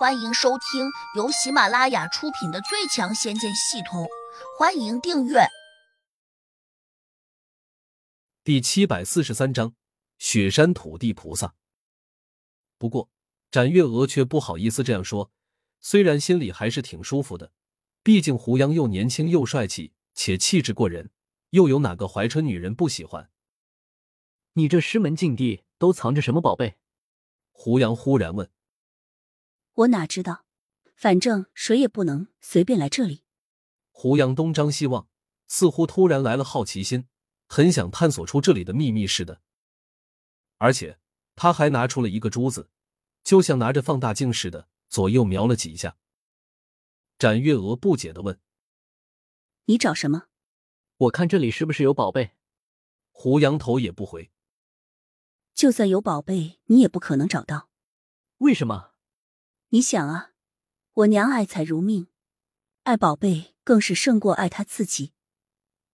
[0.00, 4.04] 欢迎收听由喜马拉雅出品的《最强仙剑系统》，
[4.58, 5.40] 欢迎订阅。
[8.42, 9.74] 第七百四十三章：
[10.16, 11.54] 雪山土地菩萨。
[12.78, 13.10] 不过，
[13.50, 15.30] 展月娥却不好意思这样说，
[15.80, 17.52] 虽然心里还是挺舒服的，
[18.02, 21.10] 毕竟胡杨又年轻又帅气，且气质过人，
[21.50, 23.28] 又有哪个怀春女人不喜欢？
[24.54, 26.78] 你这师门禁地都藏着什么宝贝？
[27.52, 28.50] 胡杨忽然问。
[29.80, 30.44] 我哪知道，
[30.94, 33.24] 反正谁也不能随便来这里。
[33.90, 35.08] 胡杨东张西望，
[35.46, 37.06] 似乎突然来了好奇心，
[37.46, 39.40] 很想探索出这里的秘密似的。
[40.58, 40.98] 而且
[41.34, 42.68] 他还拿出了一个珠子，
[43.24, 45.96] 就像拿着放大镜似的，左右瞄了几下。
[47.18, 48.38] 展月娥不解的问
[49.64, 50.24] ：“你找什么？
[50.96, 52.32] 我看这里是不是有宝贝？”
[53.12, 54.30] 胡杨头也不回
[55.54, 57.70] ：“就算有宝贝，你也不可能找到。
[58.38, 58.89] 为什么？”
[59.72, 60.32] 你想啊，
[60.94, 62.08] 我娘爱财如命，
[62.82, 65.12] 爱宝贝更是胜过爱她自己。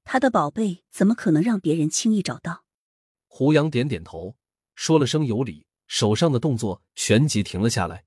[0.03, 2.65] 她的宝贝怎么可能让别人轻易找到？
[3.27, 4.39] 胡杨点点头，
[4.75, 8.07] 说了声有理，手上的动作旋即停了下来。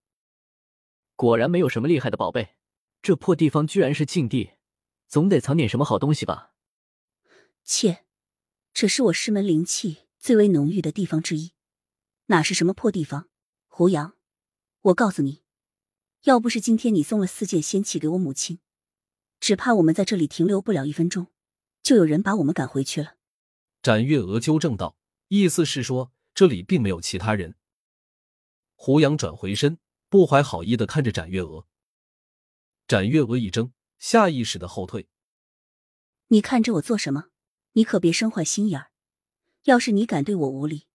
[1.15, 2.55] 果然没有什么厉害的宝贝，
[3.03, 4.53] 这破地方居然是禁地，
[5.07, 6.55] 总得藏点什么好东西吧？
[7.63, 8.05] 切，
[8.73, 11.51] 这是我师门灵气最为浓郁的地方之一，
[12.25, 13.29] 哪是什么破地方？
[13.67, 14.15] 胡杨，
[14.81, 15.43] 我告诉你。
[16.23, 18.59] 要不是今天你送了四件仙器给我母亲，
[19.39, 21.27] 只怕我们在这里停留不了一分钟，
[21.81, 23.15] 就有人把我们赶回去了。
[23.81, 24.97] 展月娥纠正道，
[25.29, 27.55] 意思是说这里并没有其他人。
[28.75, 29.77] 胡杨转回身，
[30.09, 31.65] 不怀好意的看着展月娥。
[32.85, 35.07] 展月娥一怔，下意识的后退。
[36.27, 37.29] 你看着我做什么？
[37.73, 38.91] 你可别生坏心眼儿。
[39.63, 40.87] 要是你敢对我无礼，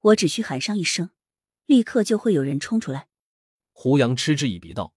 [0.00, 1.10] 我只需喊上一声，
[1.66, 3.08] 立刻就会有人冲出来。
[3.78, 4.94] 胡杨嗤之以鼻道：“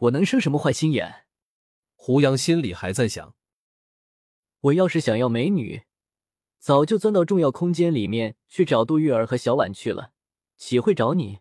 [0.00, 1.26] 我能生什么坏心眼？”
[1.94, 3.36] 胡杨心里还在想
[4.58, 5.84] ：“我要是想要美女，
[6.58, 10.12] 早就钻到重要空间里面去找杜玉儿和小婉去了，
[10.56, 11.38] 岂会找你？”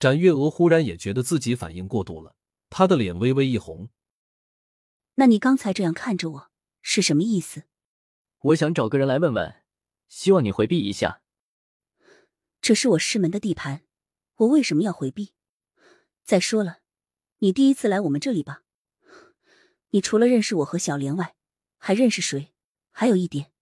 [0.00, 2.34] 展月娥忽然也觉得自己反应过度了，
[2.68, 3.88] 她的脸微微一红。
[5.14, 6.50] “那你刚才这样看着我
[6.82, 7.62] 是什么意思
[8.50, 9.62] ？”“我想找个人来问问，
[10.08, 11.22] 希望你回避一下。
[12.60, 13.84] ”“这是我师门的地盘，
[14.38, 15.34] 我为什么要回避？”
[16.26, 16.80] 再说了，
[17.38, 18.64] 你第一次来我们这里吧？
[19.90, 21.36] 你除了认识我和小莲外，
[21.78, 22.52] 还认识谁？
[22.90, 23.52] 还有一点，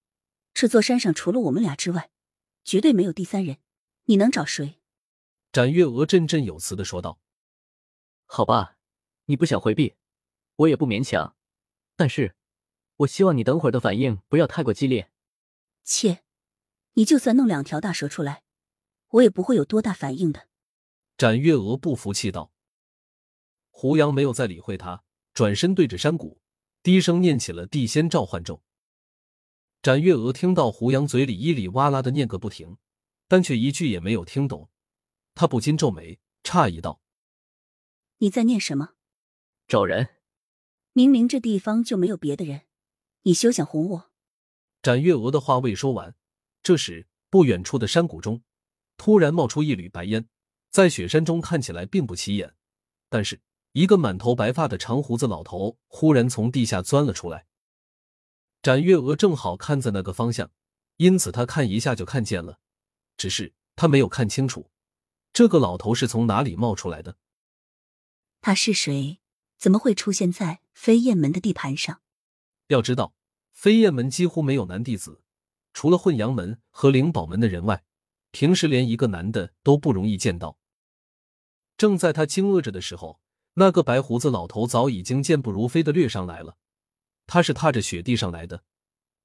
[0.54, 2.10] 这座山上除了我们俩之外，
[2.64, 3.58] 绝对没有第三人。
[4.06, 4.80] 你能找谁？
[5.52, 7.20] 展月娥振振有词的说道
[8.24, 8.78] ：“好吧，
[9.26, 9.96] 你不想回避，
[10.56, 11.36] 我也不勉强。
[11.96, 12.34] 但是，
[12.96, 15.10] 我希望你等会儿的反应不要太过激烈。
[15.84, 16.24] 切，
[16.94, 18.42] 你就算弄两条大蛇出来，
[19.08, 20.48] 我也不会有多大反应的。”
[21.18, 22.53] 展月娥不服气道。
[23.76, 25.02] 胡杨没有再理会他，
[25.34, 26.40] 转身对着山谷
[26.80, 28.62] 低声念起了地仙召唤咒。
[29.82, 32.78] 展月娥听到胡杨嘴里咿里哇啦的念个不停，
[33.26, 34.70] 但却一句也没有听懂，
[35.34, 37.00] 他不禁皱眉，诧异道
[38.18, 38.94] ：“你在念什么？
[39.66, 40.08] 找人？
[40.92, 42.62] 明明这地方就没有别的人，
[43.22, 44.12] 你休想哄我！”
[44.80, 46.14] 展月娥的话未说完，
[46.62, 48.44] 这时不远处的山谷中
[48.96, 50.28] 突然冒出一缕白烟，
[50.70, 52.54] 在雪山中看起来并不起眼，
[53.08, 53.40] 但是。
[53.74, 57.46] 一个满头白发的长胡子老头忽然从地下钻了出来，
[58.62, 60.52] 展月娥正好看在那个方向，
[60.98, 62.60] 因此他看一下就看见了，
[63.16, 64.70] 只是他没有看清楚
[65.32, 67.16] 这个老头是从哪里冒出来的。
[68.40, 69.18] 他是谁？
[69.58, 72.00] 怎么会出现在飞燕门的地盘上？
[72.68, 73.12] 要知道，
[73.50, 75.20] 飞燕门几乎没有男弟子，
[75.72, 77.82] 除了混阳门和灵宝门的人外，
[78.30, 80.60] 平时连一个男的都不容易见到。
[81.76, 83.20] 正在他惊愕着的时候。
[83.54, 86.56] 那个白胡子老头早已经健步如飞的掠上来了，
[87.26, 88.64] 他是踏着雪地上来的，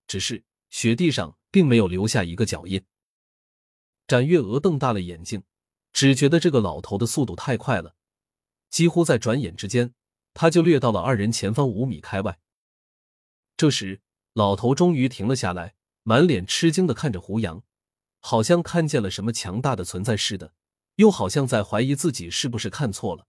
[0.07, 2.83] 只是雪地上并没有留下一个脚印。
[4.07, 5.43] 展月娥瞪大了眼睛，
[5.93, 7.95] 只觉得这个老头的速度太快了，
[8.69, 9.93] 几乎在转眼之间，
[10.33, 12.39] 他就掠到了二人前方五米开外。
[13.57, 14.01] 这时，
[14.33, 15.73] 老头终于停了下来，
[16.03, 17.63] 满脸吃惊的看着胡杨，
[18.19, 20.53] 好像看见了什么强大的存在似的，
[20.95, 23.25] 又好像在怀疑自己是不是看错了。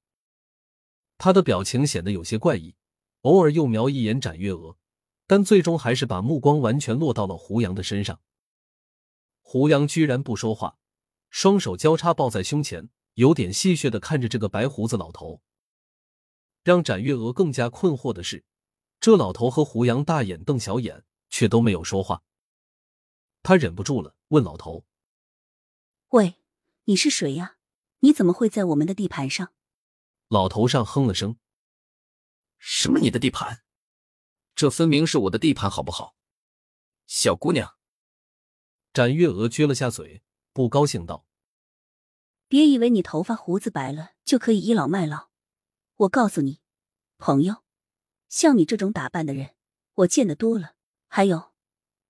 [1.22, 2.74] 他的表情显得有些怪异，
[3.20, 4.78] 偶尔又瞄一眼展月娥，
[5.26, 8.22] 但最终还是把目光完全落到了胡杨的身上。
[9.42, 10.78] 胡杨居然不说话，
[11.28, 15.42] 双手交叉抱在胸前，有点戏谑的看着这个白胡子老头。
[16.64, 18.46] 让展月娥更加困惑的是，
[18.98, 22.22] 这老头和胡杨大眼瞪小眼，却都没有说话。
[23.42, 24.86] 他忍不住了，问老头
[26.12, 26.36] ：“喂，
[26.84, 27.58] 你是谁呀？
[27.98, 29.52] 你怎么会在我们的地盘上？”
[30.30, 31.40] 老头上哼了声
[32.56, 33.64] ：“什么你的地盘？
[34.54, 36.14] 这分明是我的地盘，好不好？”
[37.08, 37.76] 小姑娘，
[38.92, 40.22] 展月娥撅了下嘴，
[40.52, 41.26] 不高兴道
[42.46, 45.30] ：“别以为你头发胡子白了就可以倚老卖老。
[45.96, 46.60] 我告诉你，
[47.18, 47.64] 朋友，
[48.28, 49.56] 像你这种打扮的人，
[49.94, 50.76] 我见得多了。
[51.08, 51.52] 还有，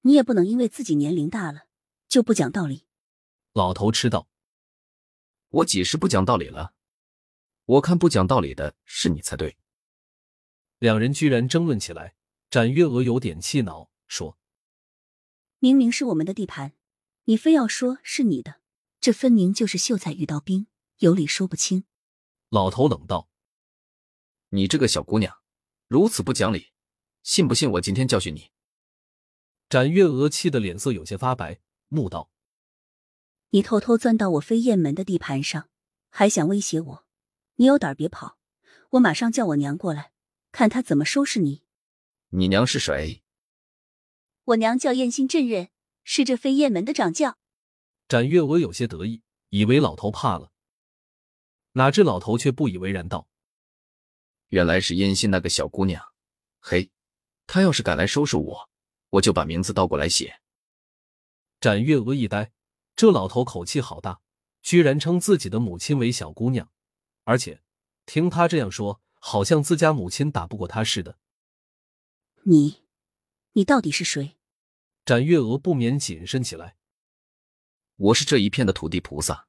[0.02, 1.68] 你也不能因为自己年龄大了
[2.06, 2.84] 就不讲道理。”
[3.54, 4.28] 老头吃道
[5.48, 6.74] ：“我几时不讲道理了？
[7.70, 9.56] 我看不讲道理的是你才对。”
[10.80, 12.14] 两人居然争论起来，
[12.48, 14.36] 展月娥有点气恼，说。
[15.60, 16.72] 明明是我们的地盘，
[17.24, 18.60] 你非要说是你的，
[19.00, 20.66] 这分明就是秀才遇到兵，
[20.98, 21.84] 有理说不清。
[22.48, 23.28] 老头冷道
[24.50, 25.36] ：“你这个小姑娘，
[25.86, 26.72] 如此不讲理，
[27.22, 28.50] 信不信我今天教训你？”
[29.68, 32.32] 展月娥气得脸色有些发白，怒道
[33.50, 35.68] ：“你偷偷钻到我飞燕门的地盘上，
[36.08, 37.06] 还想威胁我？
[37.60, 38.38] 你有胆别跑，
[38.92, 40.12] 我马上叫我娘过来，
[40.50, 41.62] 看她怎么收拾你。”
[42.32, 43.22] 你娘是谁？
[44.44, 45.68] 我娘叫燕心镇人，
[46.02, 47.36] 是这飞燕门的掌教。
[48.08, 49.20] 展月娥有些得意，
[49.50, 50.52] 以为老头怕了，
[51.72, 53.28] 哪知老头却不以为然，道
[54.48, 56.02] ：“原来是燕心那个小姑娘。
[56.60, 56.90] 嘿，
[57.46, 58.70] 她要是敢来收拾我，
[59.10, 60.40] 我就把名字倒过来写。”
[61.60, 62.52] 展月娥一呆，
[62.96, 64.22] 这老头口气好大，
[64.62, 66.72] 居然称自己的母亲为小姑娘，
[67.30, 67.62] 而且
[68.06, 71.16] 听他这样说，好像自家母亲打不过他似的。
[72.42, 72.82] 你。
[73.52, 74.36] 你到底是谁？
[75.04, 76.76] 展月娥不免谨慎起来。
[77.94, 79.46] 我是这一片的土地菩萨，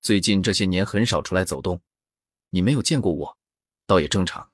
[0.00, 1.80] 最近这些年很少出来走动，
[2.50, 3.38] 你没有见过我，
[3.86, 4.52] 倒也正常。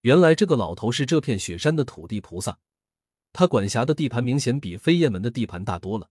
[0.00, 2.58] 原来这个老头是这片雪山的土地菩萨，
[3.32, 6.10] 他管辖的地盘明显比飞燕门的地盘大多了。